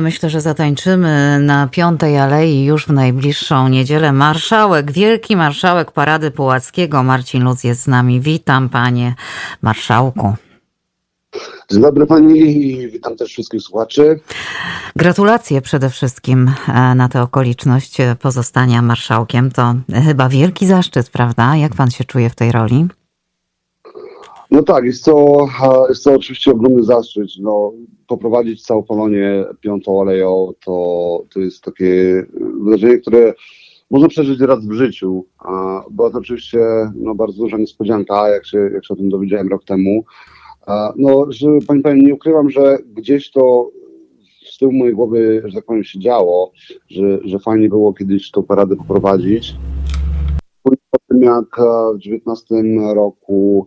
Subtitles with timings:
[0.00, 4.12] Myślę, że zatańczymy na Piątej Alei już w najbliższą niedzielę.
[4.12, 8.20] Marszałek, wielki marszałek Parady Pułackiego, Marcin Luz jest z nami.
[8.20, 9.14] Witam panie
[9.62, 10.34] marszałku.
[11.70, 14.20] Dzień dobry pani i witam też wszystkich słuchaczy.
[14.96, 19.50] Gratulacje przede wszystkim e, na tę okoliczność pozostania marszałkiem.
[19.50, 19.74] To
[20.04, 21.56] chyba wielki zaszczyt, prawda?
[21.56, 22.86] Jak pan się czuje w tej roli?
[24.52, 25.46] No tak, jest to,
[25.88, 27.28] jest to oczywiście ogromny zaszczyt.
[27.40, 27.72] No,
[28.06, 32.22] poprowadzić całą Polonię piątą aleją to, to jest takie
[32.64, 33.34] wydarzenie, które
[33.90, 35.26] można przeżyć raz w życiu.
[35.90, 36.58] Była to oczywiście
[36.94, 40.04] no, bardzo duża niespodzianka, jak się, jak się o tym dowiedziałem rok temu.
[40.96, 43.70] No, że pani powiem, nie ukrywam, że gdzieś to
[44.50, 46.52] z tyłu mojej głowy, że tak powiem, się działo,
[46.90, 49.54] że, że fajnie było kiedyś tą paradę poprowadzić.
[50.62, 51.56] Po tym jak
[51.94, 52.54] w 19
[52.94, 53.66] roku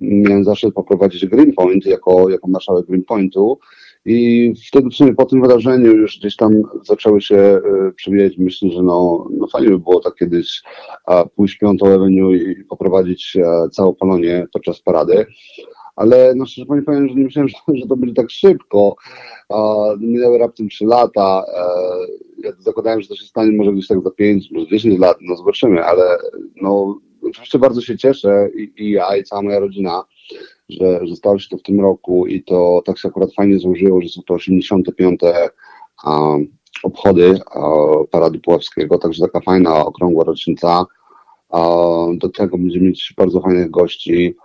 [0.00, 3.58] miałem zaszczyt poprowadzić Greenpoint jako, jako marszałek Greenpointu
[4.04, 6.52] i wtedy w sumie po tym wydarzeniu już gdzieś tam
[6.84, 7.60] zaczęły się e,
[7.96, 10.62] przewijać myśli, że no, no fajnie by było tak kiedyś
[11.36, 15.26] pójść piątą Avenue i poprowadzić e, całą Polonię podczas parady
[15.96, 18.96] ale no szczerze powiem, że nie myślałem, że, że to będzie tak szybko.
[20.00, 21.44] minęły raptem 3 lata.
[21.54, 21.62] E,
[22.46, 25.36] ja zakładałem, że to się stanie może gdzieś tak za 5, może 10 lat, no
[25.36, 26.18] zobaczymy, ale
[26.62, 30.04] no oczywiście bardzo się cieszę i, i ja, i cała moja rodzina,
[30.68, 34.00] że, że stało się to w tym roku i to tak się akurat fajnie złożyło,
[34.00, 35.20] że są to 85.
[36.04, 36.36] A,
[36.82, 37.60] obchody a,
[38.10, 40.84] Parady Puławskiego, także taka fajna, okrągła rocznica.
[42.14, 44.36] Do tego będziemy mieć bardzo fajnych gości.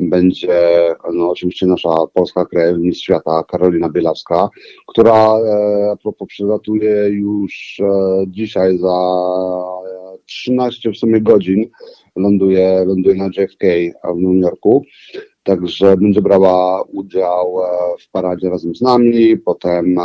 [0.00, 4.48] Będzie no, oczywiście nasza polska krajownik świata Karolina Bielawska,
[4.86, 8.98] która e, a propos przylatuje już e, dzisiaj za
[10.32, 11.68] 13 w sumie godzin
[12.16, 13.64] ląduje, ląduje na JFK
[14.04, 14.84] w Nowym Jorku.
[15.42, 17.66] Także będzie brała udział e,
[18.00, 19.36] w paradzie razem z nami.
[19.36, 19.96] Potem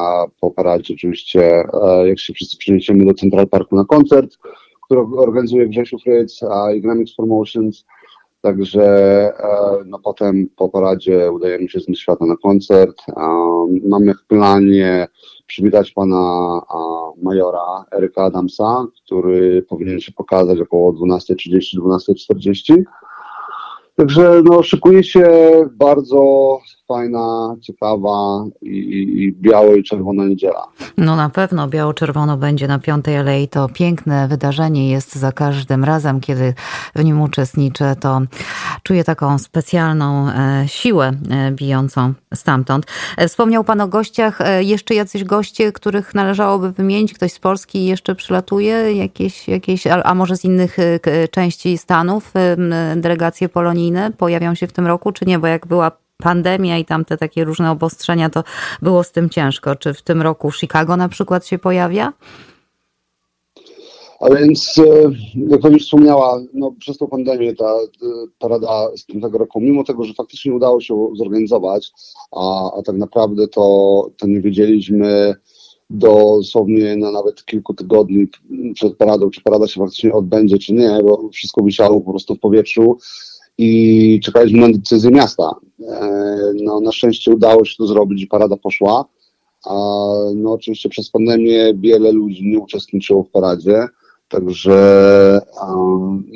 [0.42, 4.38] po paradzie oczywiście, e, jak się wszyscy przeniesiemy do Central Parku na koncert,
[4.86, 6.42] który organizuje Grzesiu Fritz
[6.76, 7.86] i Gramix Promotions.
[8.42, 13.02] Także e, no potem po paradzie udajemy się z świata na koncert.
[13.84, 15.08] Mamy w planie
[15.48, 16.62] przywitać pana
[17.22, 22.84] majora Eryka Adamsa, który powinien się pokazać około 12.30, 12.40.
[23.96, 25.30] Także no, szykuje się
[25.72, 28.78] bardzo fajna, ciekawa i,
[29.18, 30.68] i biało i czerwona niedziela.
[30.98, 33.48] No na pewno biało-czerwono będzie na Piątej Alei.
[33.48, 36.54] To piękne wydarzenie jest za każdym razem, kiedy
[36.96, 38.22] w nim uczestniczę, to
[38.84, 42.86] czuję taką specjalną e, siłę e, bijącą stamtąd.
[43.18, 44.40] E, wspomniał Pan o gościach.
[44.60, 47.14] Jeszcze jacyś goście, których należałoby wymienić?
[47.14, 48.94] Ktoś z Polski jeszcze przylatuje?
[48.94, 50.78] Jakieś, jakieś a może z innych
[51.32, 52.34] części Stanów?
[52.96, 55.40] Delegacje polonijne pojawią się w tym roku, czy nie?
[55.40, 58.44] Bo jak była pandemia i tamte takie różne obostrzenia, to
[58.82, 59.76] było z tym ciężko.
[59.76, 62.14] Czy w tym roku Chicago na przykład się pojawia?
[64.20, 64.84] A więc, e,
[65.50, 67.88] jak pani wspomniała, no, przez tą pandemię ta e,
[68.40, 71.92] parada z tego roku, mimo tego, że faktycznie udało się zorganizować,
[72.32, 75.36] a, a tak naprawdę to, to nie wiedzieliśmy
[75.90, 78.28] dosłownie na nawet kilku tygodni
[78.74, 82.40] przed paradą, czy parada się faktycznie odbędzie, czy nie, bo wszystko wisiało po prostu w
[82.40, 82.98] powietrzu
[83.58, 85.56] i czekaliśmy na decyzję miasta.
[85.90, 89.06] E, no, na szczęście udało się to zrobić parada poszła.
[89.66, 89.74] A,
[90.36, 93.88] no, oczywiście przez pandemię wiele ludzi nie uczestniczyło w paradzie,
[94.30, 95.42] także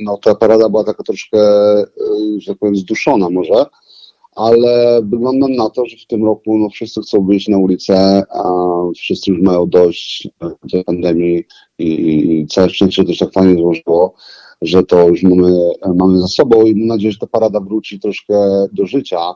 [0.04, 1.86] no, ta parada była taka troszkę, e,
[2.38, 3.66] że tak powiem, zduszona może,
[4.36, 8.24] ale wygląda na to, że w tym roku no, wszyscy chcą wyjść na ulicę,
[8.98, 10.30] wszyscy już mają dość
[10.72, 11.44] tej pandemii
[11.80, 14.14] i, i całe szczęście też tak fajnie złożyło,
[14.62, 18.34] że to już mamy, mamy za sobą i mam nadzieję, że ta parada wróci troszkę
[18.72, 19.34] do życia.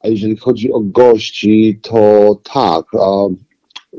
[0.00, 2.86] A jeżeli chodzi o gości, to tak.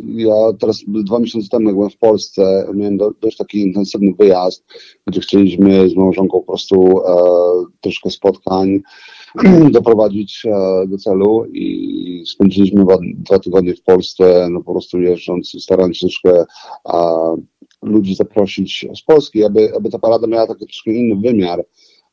[0.03, 4.65] Ja teraz dwa miesiące temu, jak byłem w Polsce, miałem dość taki intensywny wyjazd,
[5.07, 7.13] gdzie chcieliśmy z małżonką po prostu e,
[7.81, 8.79] troszkę spotkań
[9.71, 15.51] doprowadzić e, do celu i spędziliśmy dwa, dwa, tygodnie w Polsce, no po prostu jeżdżąc,
[15.59, 16.45] starając się troszkę
[16.93, 17.35] e,
[17.81, 21.65] ludzi zaprosić z Polski, aby, aby ta parada miała taki troszkę inny wymiar.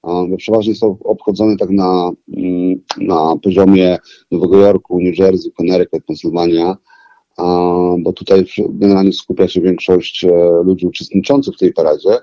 [0.02, 3.98] Bo przeważnie są obchodzone tak na, mm, na poziomie
[4.30, 6.76] Nowego Jorku, New Jersey, Connecticut, Pensylwania,
[7.98, 10.28] bo tutaj generalnie skupia się większość e,
[10.64, 12.18] ludzi uczestniczących w tej paradzie,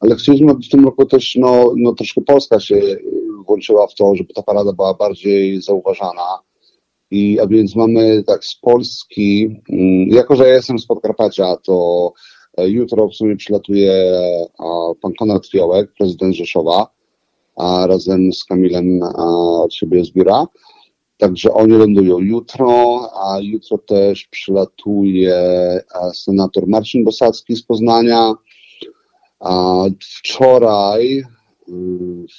[0.00, 2.80] ale chcieliśmy w tym roku też, no, no troszkę Polska się
[3.46, 6.38] włączyła w to, żeby ta parada była bardziej zauważana.
[7.10, 12.12] I a więc mamy tak z Polski, mm, jako że ja jestem z Podkarpacia, to
[12.43, 14.12] E, jutro w sumie przylatuje
[15.02, 16.86] pan Konrad Fiołek, prezydent Rzeszowa,
[17.86, 19.00] razem z Kamilem
[19.62, 20.46] od siebie z biura.
[21.18, 25.36] Także oni lądują jutro, a jutro też przylatuje
[26.14, 28.34] senator Marcin Bosacki z Poznania.
[30.00, 31.24] Wczoraj,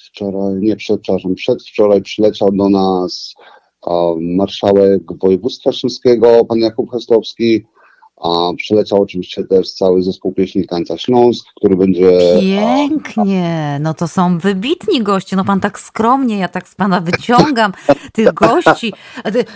[0.05, 3.33] wczoraj, nie, przepraszam, przedwczoraj przyleciał do nas
[4.19, 7.65] marszałek województwa śląskiego, pan Jakub Hestowski,
[8.17, 12.19] a przyleciał oczywiście też cały zespół pieśni Tańca Śląsk, który będzie...
[12.39, 17.73] Pięknie, no to są wybitni goście, no pan tak skromnie, ja tak z pana wyciągam
[18.13, 18.93] tych gości.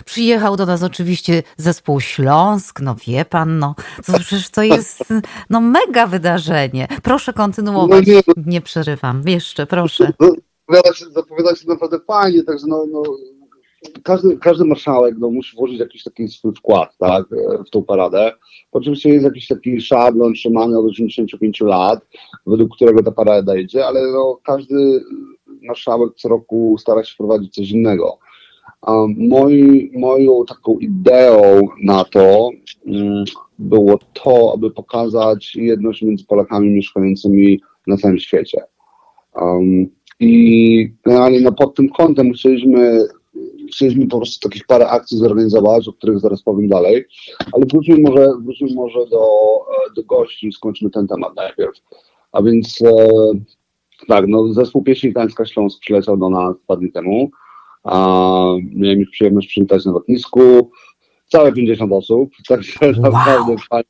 [0.05, 3.75] Przyjechał do nas oczywiście zespół Śląsk, no wie pan, no
[4.05, 5.03] to przecież to jest
[5.49, 6.87] no mega wydarzenie.
[7.03, 10.13] Proszę kontynuować, no nie, no, nie przerywam, jeszcze proszę.
[10.19, 10.31] No,
[10.67, 13.03] zapowiada się, zapowiada się naprawdę fajnie, także no, no
[14.03, 17.25] każdy, każdy marszałek no, musi włożyć jakiś taki swój wkład tak,
[17.67, 18.31] w tą paradę.
[18.71, 21.99] Oczywiście jest jakiś taki szablon trzymany od 85 lat,
[22.47, 25.03] według którego ta parada idzie, ale no, każdy
[25.67, 28.17] marszałek co roku stara się wprowadzić coś innego.
[29.17, 32.49] Moi, moją taką ideą na to
[32.85, 33.23] um,
[33.59, 38.61] było to, aby pokazać jedność między Polakami mieszkającymi na całym świecie.
[39.35, 39.87] Um,
[40.19, 43.07] I generalnie no, pod tym kątem chcieliśmy
[43.71, 47.05] chcieliśmy po prostu takich parę akcji zorganizować, o których zaraz powiem dalej,
[47.53, 49.25] ale wróćmy może, wróćmy może do,
[49.87, 51.75] e, do gości i skończmy ten temat najpierw.
[52.31, 53.07] A więc e,
[54.07, 57.29] tak, no zespół pieśni Gdańska Śląsk przyleciał do nas dwa dni temu.
[57.83, 60.71] A, miałem już przyjemność przywitać na lotnisku.
[61.27, 63.11] Całe 50 osób, także wow.
[63.11, 63.89] naprawdę fajnie.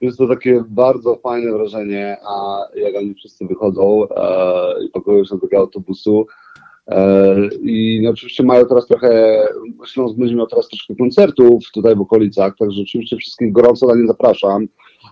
[0.00, 5.34] Jest to takie bardzo fajne wrażenie, a jak oni wszyscy wychodzą e, i pakują się
[5.34, 6.26] do tego autobusu,
[7.62, 9.42] I no, oczywiście mają teraz trochę,
[9.86, 14.06] Śląsk będzie miał teraz troszkę koncertów tutaj w okolicach, także oczywiście wszystkich gorąco na nie
[14.06, 14.68] zapraszam.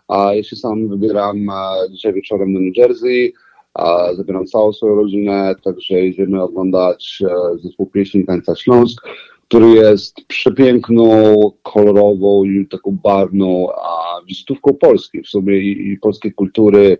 [0.08, 3.32] A się sam wybieram e, dzisiaj wieczorem do New Jersey,
[3.74, 9.08] a zabieram całą swoją rodzinę, także jedziemy oglądać e, zespół pieśni Tańca Śląsk,
[9.48, 16.34] który jest przepiękną, kolorową i taką barwną a wizytówką Polski w sobie i, i polskiej
[16.34, 16.98] kultury,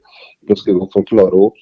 [0.49, 1.53] polskiego folkloru.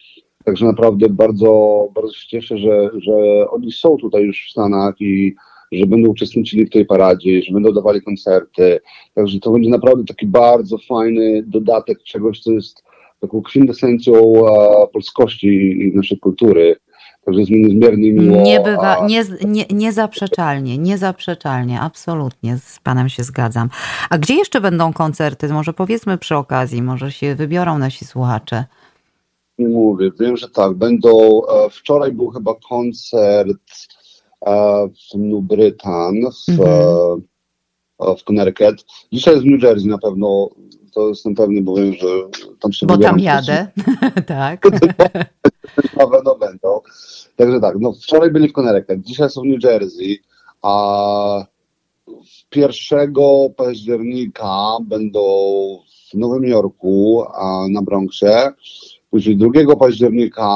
[0.44, 3.12] Także naprawdę bardzo, bardzo się cieszę, że, że
[3.50, 5.34] oni są tutaj już w Stanach i
[5.72, 8.80] że będą uczestniczyli w tej paradzie, że będą dawali koncerty.
[9.14, 12.82] Także to będzie naprawdę taki bardzo fajny dodatek czegoś, co jest
[13.20, 14.14] taką kwintesencją
[14.92, 15.48] polskości
[15.82, 16.76] i naszej kultury.
[17.24, 18.42] Także jest mi niezmiernie miło.
[18.42, 23.68] Nie bywa, nie, nie, niezaprzeczalnie, niezaprzeczalnie, absolutnie z panem się zgadzam.
[24.10, 25.48] A gdzie jeszcze będą koncerty?
[25.48, 28.64] Może powiedzmy przy okazji, może się wybiorą nasi słuchacze
[29.60, 30.10] nie mówię.
[30.20, 30.74] Wiem, że tak.
[30.74, 31.42] Będą.
[31.46, 33.88] E, wczoraj był chyba koncert
[34.46, 36.14] e, w New Britain,
[36.48, 38.16] w, mm-hmm.
[38.18, 38.86] w Connecticut.
[39.12, 40.48] Dzisiaj jest w New Jersey na pewno.
[40.94, 42.06] To jestem pewny, bo wiem, że
[42.60, 43.66] tam się Bo tam jadę,
[44.26, 44.64] tak.
[45.98, 46.80] na pewno będą.
[47.36, 50.18] Także tak, no wczoraj byli w Connecticut, dzisiaj są w New Jersey,
[50.62, 51.44] a
[52.56, 53.14] 1
[53.56, 55.20] października będą
[56.10, 58.52] w Nowym Jorku, a na Bronxie.
[59.10, 60.48] Później 2 października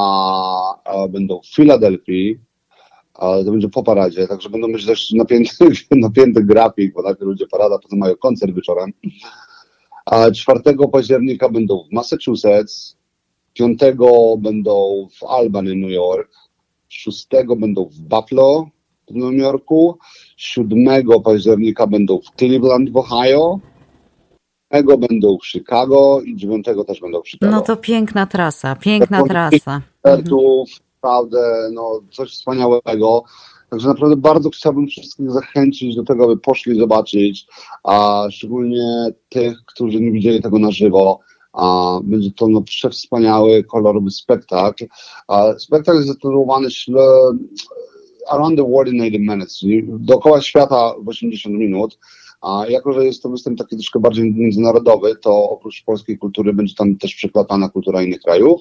[1.09, 2.39] będą w Filadelfii,
[3.19, 7.79] to będzie po paradzie, także będą mieć też napięty, napięty grafik, bo najpierw ludzie parada,
[7.79, 8.93] potem mają koncert wieczorem.
[10.07, 10.61] A 4
[10.93, 12.97] października będą w Massachusetts,
[13.55, 13.81] 5
[14.39, 16.31] będą w Albany, New York,
[16.89, 18.69] 6 będą w Buffalo
[19.11, 19.99] w Nowym Jorku,
[20.37, 20.87] 7
[21.25, 23.61] października będą w Cleveland w Ohio,
[24.83, 27.53] będą w Chicago i 9 też będą w Chicago.
[27.53, 29.83] No to piękna trasa, piękna tak, trasa.
[30.03, 33.25] Koncertów, naprawdę, no coś wspaniałego.
[33.71, 37.47] Także naprawdę bardzo chciałbym wszystkich zachęcić do tego, aby poszli zobaczyć,
[37.85, 41.21] a szczególnie tych, którzy nie widzieli tego na żywo.
[41.53, 44.85] A będzie to no, przewspaniały, kolorowy spektakl.
[45.29, 46.71] A spektakl jest zatytułowany
[48.29, 51.99] Around the World in 80 Minutes, czyli dookoła świata w 80 minut.
[52.41, 56.75] A jako, że jest to występ taki troszkę bardziej międzynarodowy, to oprócz polskiej kultury będzie
[56.75, 58.61] tam też przeplatana kultura innych krajów.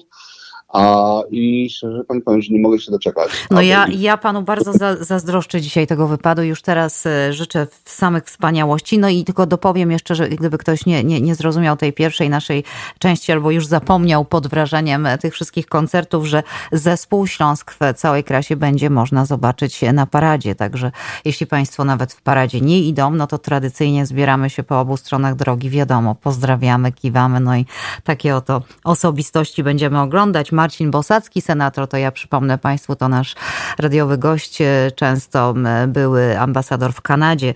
[0.74, 3.30] A, I szczerze pani powiem, że nie mogę się doczekać.
[3.50, 6.42] No ja, ja panu bardzo za, zazdroszczę dzisiaj tego wypadu.
[6.42, 8.98] Już teraz e, życzę samych wspaniałości.
[8.98, 12.64] No i tylko dopowiem jeszcze, że gdyby ktoś nie, nie, nie zrozumiał tej pierwszej naszej
[12.98, 18.56] części albo już zapomniał pod wrażeniem tych wszystkich koncertów, że zespół Śląsk w całej krasie
[18.56, 20.54] będzie można zobaczyć na paradzie.
[20.54, 20.92] Także
[21.24, 25.34] jeśli państwo nawet w paradzie nie idą, no to tradycyjnie zbieramy się po obu stronach
[25.34, 25.70] drogi.
[25.70, 27.40] Wiadomo, pozdrawiamy, kiwamy.
[27.40, 27.66] No i
[28.04, 30.52] takie oto osobistości będziemy oglądać.
[30.64, 33.34] Marcin Bosacki, senator, to ja przypomnę Państwu, to nasz
[33.78, 34.58] radiowy gość,
[34.94, 35.54] często
[35.88, 37.54] były ambasador w Kanadzie,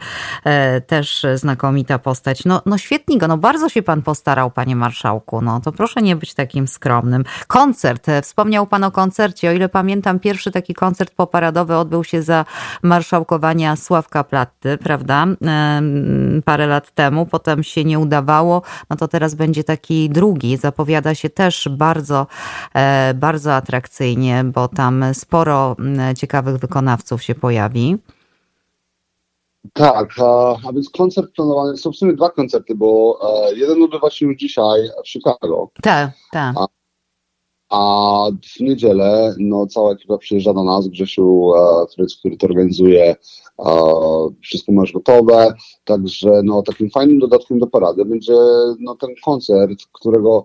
[0.86, 2.44] też znakomita postać.
[2.44, 6.16] No, no świetnie go, no bardzo się Pan postarał, Panie Marszałku, no to proszę nie
[6.16, 7.24] być takim skromnym.
[7.46, 12.44] Koncert, wspomniał Pan o koncercie, o ile pamiętam, pierwszy taki koncert poparadowy odbył się za
[12.82, 15.26] marszałkowania Sławka Platty, prawda,
[16.44, 21.30] parę lat temu, potem się nie udawało, no to teraz będzie taki drugi, zapowiada się
[21.30, 22.26] też bardzo,
[22.74, 25.76] e, bardzo atrakcyjnie, bo tam sporo
[26.16, 27.98] ciekawych wykonawców się pojawi.
[29.72, 34.10] Tak, a, a więc koncert planowany, są w sumie dwa koncerty, bo e, jeden odbywa
[34.10, 35.70] się już dzisiaj w Chicago.
[35.82, 36.56] Tak, tak.
[37.70, 38.24] A
[38.56, 41.52] w niedzielę no, cała ekipa przyjeżdża do nas, Grzesiu,
[41.92, 43.16] który, który to organizuje,
[44.42, 48.34] wszystko masz gotowe, także no, takim fajnym dodatkiem do parady będzie
[48.78, 50.44] no, ten koncert, którego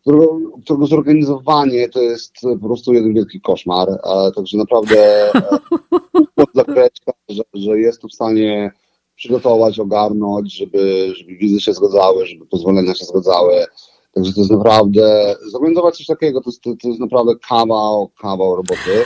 [0.00, 3.88] którego, którego zorganizowanie to jest po prostu jeden wielki koszmar.
[4.36, 5.30] Także naprawdę
[6.54, 8.72] zakreśla, że, że jest tu w stanie
[9.16, 13.64] przygotować, ogarnąć, żeby, żeby wizy się zgadzały, żeby pozwolenia się zgadzały.
[14.12, 18.56] Także to jest naprawdę, zorganizować coś takiego, to jest, to, to jest naprawdę kawał, kawał
[18.56, 19.04] roboty.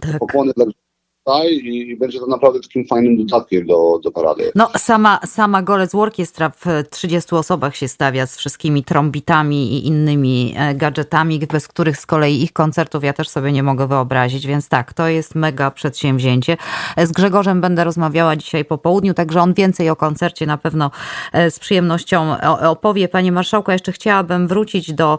[0.00, 0.18] Tak.
[0.18, 0.66] Pokłony dla
[1.30, 4.52] tutaj i, będzie to naprawdę takim fajnym dodatkiem do, do parady.
[4.54, 10.54] No sama, sama Golec Orkiestra w 30 osobach się stawia z wszystkimi trombitami i innymi
[10.56, 14.68] e, gadżetami, bez których z kolei ich koncertów ja też sobie nie mogę wyobrazić, więc
[14.68, 16.56] tak, to jest mega przedsięwzięcie.
[16.96, 20.90] E, z Grzegorzem będę rozmawiała dzisiaj po południu, także on więcej o koncercie na pewno
[21.32, 23.08] e, z przyjemnością opowie.
[23.08, 25.18] Panie Marszałku, jeszcze chciałabym wrócić do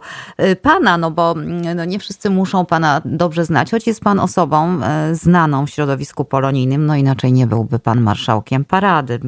[0.62, 4.80] Pana, no bo mm, no nie wszyscy muszą Pana dobrze znać, choć jest Pan osobą
[5.12, 9.20] znaną w środowisku polonijnym, no inaczej nie byłby pan marszałkiem parady.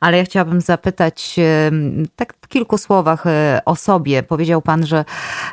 [0.00, 1.36] Ale ja chciałabym zapytać
[2.16, 4.22] tak w kilku słowach e, o sobie.
[4.22, 5.04] Powiedział pan, że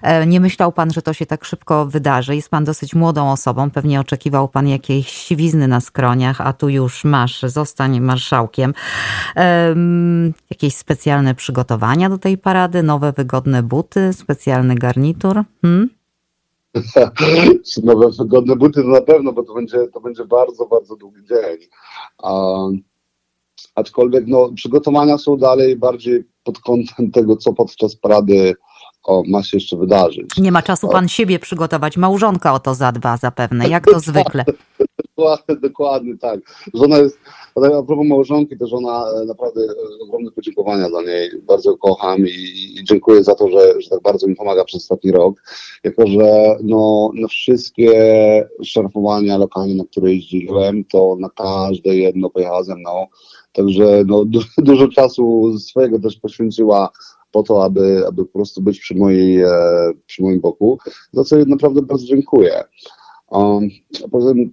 [0.02, 2.36] e, nie myślał pan, że to się tak szybko wydarzy.
[2.36, 7.04] Jest pan dosyć młodą osobą, pewnie oczekiwał pan jakiejś siwizny na skroniach, a tu już
[7.04, 8.74] masz, zostań marszałkiem.
[10.50, 15.44] Jakieś specjalne przygotowania do tej parady, nowe wygodne buty, specjalny garnitur?
[15.62, 15.95] Hmm?
[17.84, 21.58] nowe wygodne buty to na pewno, bo to będzie, to będzie bardzo, bardzo długi dzień.
[22.24, 22.82] Um,
[23.76, 28.54] aczkolwiek no, przygotowania są dalej bardziej pod kątem tego, co podczas parady
[29.04, 30.38] o, ma się jeszcze wydarzyć.
[30.38, 34.46] Nie ma czasu pan siebie przygotować, małżonka o to zadba zapewne, jak to zwykle.
[35.18, 36.40] dokładnie, dokładnie tak.
[36.74, 37.20] Żona jest,
[37.56, 41.32] a propos małżonki, to żona e, naprawdę e, ogromne podziękowania dla niej.
[41.42, 45.12] Bardzo kocham i, i dziękuję za to, że, że tak bardzo mi pomaga przez ostatni
[45.12, 45.44] rok.
[45.84, 47.94] Jako, że no, na wszystkie
[48.64, 53.08] szarfowania lokalne, na które jeździłem, to na każde jedno pojechała ze mną.
[53.54, 56.90] Także no, du dużo czasu swojego też poświęciła
[57.32, 59.50] po to, aby, aby po prostu być przy, mojej, e,
[60.06, 60.78] przy moim boku,
[61.12, 62.64] za co naprawdę bardzo dziękuję.
[63.32, 63.70] Um,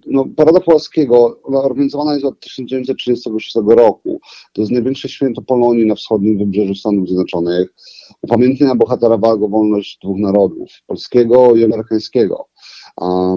[0.07, 4.19] no, Parada Płaskiego organizowana jest od 1936 roku.
[4.53, 7.73] To jest największe święto Polonii na wschodnim wybrzeżu Stanów Zjednoczonych.
[8.21, 12.47] Upamiętnienia bohatera walk o wolność dwóch narodów, polskiego i amerykańskiego.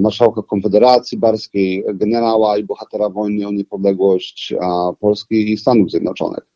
[0.01, 4.55] Marszałka Konfederacji Barskiej, generała i bohatera wojny o niepodległość
[5.01, 6.47] Polski i Stanów Zjednoczonych.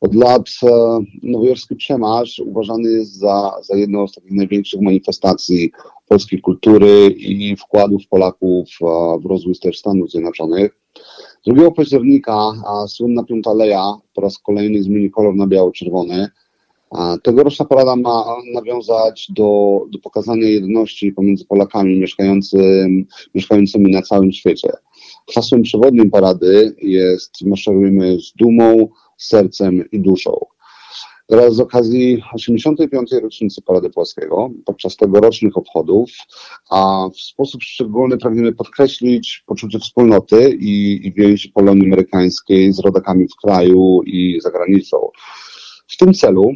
[0.00, 5.70] Od lat e, nowojorski przemarsz uważany jest za, za jedną z takich największych manifestacji
[6.10, 8.68] polskiej kultury i wkładów Polaków
[9.22, 10.78] w rozwój też Stanów Zjednoczonych.
[11.46, 12.52] 2 października
[12.88, 16.28] słynna Piąta Leja po raz kolejny zmieni kolor na biało-czerwony.
[17.22, 18.24] Tegoroczna parada ma
[18.54, 24.68] nawiązać do, do pokazania jedności pomiędzy Polakami mieszkającym, mieszkającymi na całym świecie.
[25.34, 28.88] Hasłem przewodnim parady jest Maszerujemy z dumą,
[29.18, 30.46] sercem i duszą.
[31.30, 33.12] Teraz z okazji 85.
[33.22, 36.10] rocznicy Parady Płaskiego, podczas tegorocznych obchodów,
[36.70, 43.28] a w sposób szczególny pragniemy podkreślić poczucie wspólnoty i, i więzi Polonii amerykańskiej z rodakami
[43.28, 44.96] w kraju i za granicą.
[45.86, 46.50] W tym celu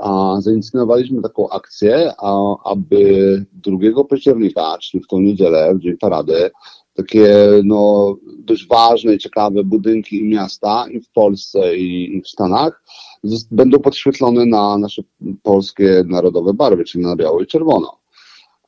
[0.00, 6.50] a, zainicjowaliśmy taką akcję, a, aby 2 października, czyli w tą niedzielę, w dzień parady,
[6.94, 12.28] takie no, dość ważne i ciekawe budynki i miasta i w Polsce i, i w
[12.28, 12.82] Stanach
[13.50, 15.02] będą podświetlone na nasze
[15.42, 17.98] polskie narodowe barwy, czyli na biało i czerwono.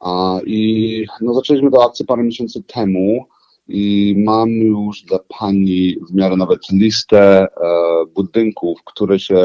[0.00, 3.26] A, I no, zaczęliśmy tę akcję parę miesięcy temu
[3.68, 7.46] i mam już dla Pani w miarę nawet listę e,
[8.14, 9.36] budynków, które się,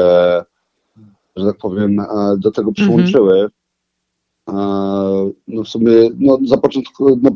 [1.36, 2.06] że tak powiem, e,
[2.38, 3.38] do tego przyłączyły.
[3.38, 3.50] Mm
[4.46, 5.28] -hmm.
[5.28, 7.30] e, no w sumie, no zapoczątku, no,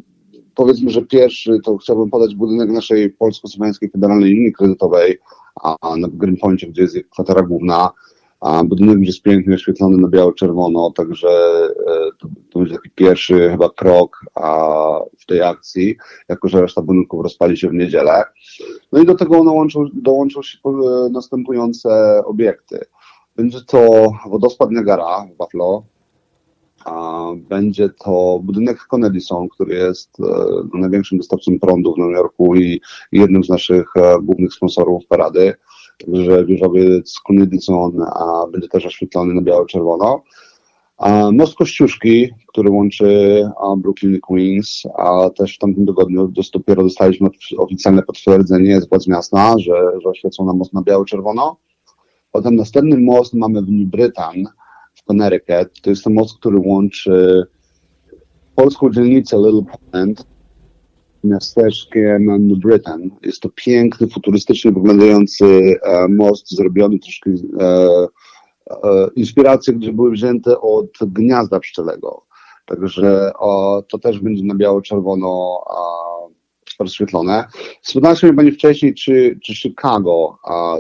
[0.55, 5.19] powiedzmy, że pierwszy to chciałbym podać budynek naszej Polsko-Słowiańskiej Federalnej Linii Kredytowej,
[5.63, 7.91] a na Greenpointie, gdzie jest kwatera główna.
[8.41, 13.69] A budynek jest pięknie oświetlony na biało-czerwono, także e, to, to będzie taki pierwszy chyba
[13.69, 15.97] krok a, w tej akcji,
[16.29, 18.25] jako że reszta budynków rozpali się w niedzielę.
[18.93, 22.81] No i do tego dołączą, dołączą się e, następujące obiekty.
[23.37, 25.85] Będzie to wodospad Niagara w Buffalo,
[27.37, 32.81] będzie to budynek Conedison, który jest e, największym dostawcą prądu w Nowym Jorku i,
[33.13, 35.55] jednym z naszych e, głównych sponsorów parady.
[36.07, 40.23] Także wieżowiec Conedison a będzie też oświetlony na biało-czerwono.
[41.33, 43.43] Most Kościuszki, który łączy
[43.77, 49.59] Brooklyn i Queens, a też w tamtym tygodniu dopiero dostaliśmy oficjalne potwierdzenie z władz miasta,
[49.59, 51.57] że, że oświecono most na biało-czerwono.
[52.33, 54.47] Potem następny most mamy w New Britain,
[55.05, 55.81] Connecticut.
[55.83, 57.47] To jest ten most, który łączy
[58.55, 60.27] polską dzielnicę Little Poland
[61.25, 63.11] miasteczkiem New Britain.
[63.23, 65.45] Jest to piękny, futurystycznie wyglądający
[65.83, 67.67] e, most, zrobiony troszkę e,
[68.71, 72.27] e, inspiracje, które były wzięte od gniazda pszczelego.
[72.67, 75.65] Także o, to też będzie na biało-czerwono
[76.81, 77.45] rozświetlone.
[77.83, 80.77] Spytaliśmy mnie Pani wcześniej, czy, czy Chicago, a,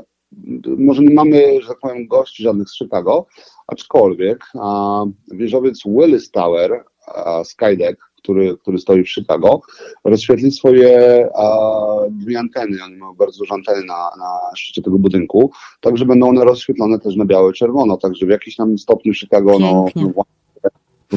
[0.78, 3.26] może nie mamy, że tak powiem, gości żadnych z Chicago,
[3.66, 9.60] aczkolwiek a, wieżowiec Willis Tower, a, Skydeck, który, który stoi w Chicago,
[10.04, 11.70] rozświetli swoje a,
[12.10, 12.84] dwie anteny.
[12.84, 15.50] Oni mają bardzo duże anteny na, na szczycie tego budynku,
[15.80, 19.58] także będą one rozświetlone też na biało i czerwono, także w jakimś tam stopniu Chicago
[19.58, 20.24] no, no,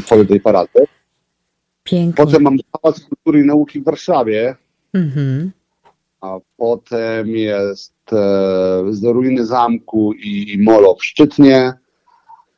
[0.01, 0.87] w pole tej parady.
[1.83, 2.25] Pięknie.
[2.25, 4.55] Potem mamy Pałac Kultury i Nauki w Warszawie,
[4.93, 5.51] mhm.
[6.21, 11.73] A potem jest e, z ruiny zamku i, i molo w Szczytnie,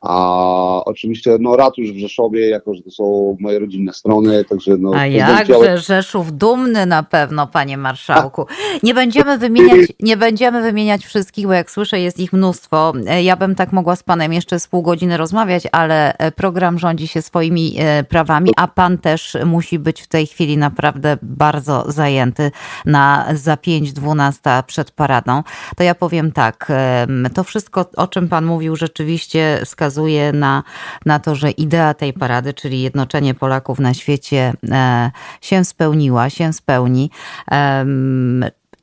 [0.00, 4.92] a oczywiście no, ratusz w Rzeszowie, jako że to są moje rodzinne strony, także no...
[4.94, 8.46] A jakże Rzeszów dumny na pewno, panie marszałku.
[8.82, 12.92] Nie będziemy wymieniać, nie będziemy wymieniać wszystkich, bo jak słyszę jest ich mnóstwo.
[13.22, 17.22] Ja bym tak mogła z panem jeszcze z pół godziny rozmawiać, ale program rządzi się
[17.22, 22.50] swoimi e, prawami, a pan też musi być w tej chwili naprawdę bardzo zajęty
[22.86, 25.42] na za 5.12 przed paradą.
[25.76, 26.72] To ja powiem tak,
[27.34, 30.62] to wszystko, o czym pan mówił, rzeczywiście wskazuje wskazuje na,
[31.06, 36.52] na to, że idea tej parady, czyli jednoczenie Polaków na świecie, e, się spełniła, się
[36.52, 37.10] spełni.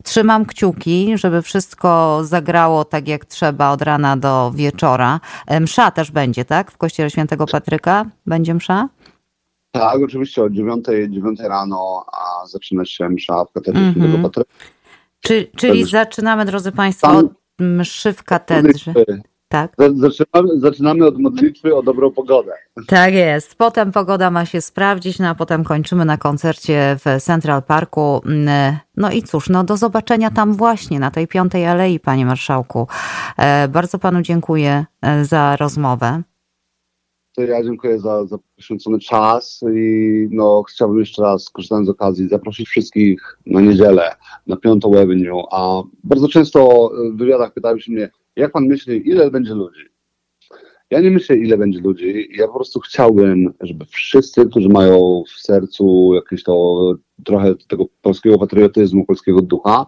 [0.04, 5.20] Trzymam kciuki, żeby wszystko zagrało tak jak trzeba od rana do wieczora.
[5.62, 6.72] Msza też będzie, tak?
[6.72, 8.90] W kościele świętego Patryka będzie msza?
[9.72, 14.24] Tak, oczywiście o 9, 9 rano a zaczyna się msza w katedrze mm -hmm.
[14.24, 14.52] Patryka.
[15.20, 17.26] Czy, czyli zaczynamy, drodzy Państwo, od
[17.60, 18.94] mszy w katedrze.
[19.50, 19.76] Tak.
[19.96, 22.52] Zaczynamy, zaczynamy od modlitwy o dobrą pogodę.
[22.88, 23.56] Tak jest.
[23.56, 28.22] Potem pogoda ma się sprawdzić, no a potem kończymy na koncercie w Central Parku.
[28.98, 32.88] No i cóż, no do zobaczenia tam właśnie, na tej piątej alei, panie marszałku.
[33.38, 36.24] E, bardzo panu dziękuję e, za rozmowę.
[37.36, 42.30] To ja dziękuję za, za poświęcony czas i no, chciałbym jeszcze raz, korzystając z okazji,
[42.30, 44.16] zaprosić wszystkich na niedzielę
[44.48, 49.32] na Piątą Avenue, a bardzo często w wywiadach pytają się mnie, jak pan myśli, ile
[49.32, 49.82] będzie ludzi?
[50.92, 52.30] Ja nie myślę, ile będzie ludzi.
[52.38, 56.94] Ja po prostu chciałbym, żeby wszyscy, którzy mają w sercu jakieś to
[57.26, 59.86] trochę tego polskiego patriotyzmu, polskiego ducha,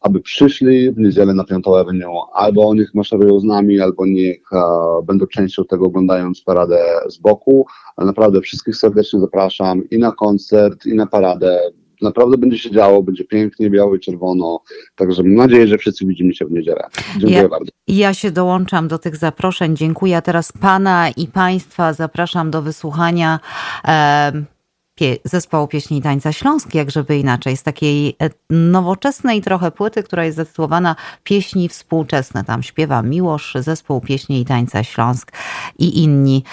[0.00, 2.20] aby przyszli w niedzielę na Piątą Avenue.
[2.32, 7.66] Albo niech maszerują z nami, albo niech a, będą częścią tego oglądając paradę z boku.
[7.96, 11.60] Ale naprawdę wszystkich serdecznie zapraszam i na koncert, i na paradę
[12.02, 14.60] naprawdę będzie się działo, będzie pięknie, biało i czerwono.
[14.94, 16.88] Także mam nadzieję, że wszyscy widzimy się w niedzielę.
[17.12, 17.70] Dziękuję ja, bardzo.
[17.88, 19.76] Ja się dołączam do tych zaproszeń.
[19.76, 20.16] Dziękuję.
[20.16, 23.40] A teraz Pana i Państwa zapraszam do wysłuchania.
[23.88, 24.53] E,
[24.94, 30.02] pie zespołu pieśni i tańca Śląsk, jak żeby inaczej, z takiej e, nowoczesnej trochę płyty,
[30.02, 32.44] która jest zatytułowana Pieśni współczesne.
[32.44, 35.32] Tam śpiewa Miłosz, zespół pieśni i tańca Śląsk
[35.78, 36.44] i inni.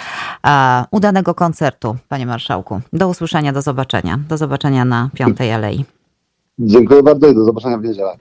[0.90, 2.80] udanego koncertu, panie marszałku.
[2.92, 4.18] Do usłyszenia, do zobaczenia.
[4.28, 5.84] Do zobaczenia na Piątej Alei.
[6.58, 8.16] Dziękuję bardzo i do zobaczenia w niedzielę.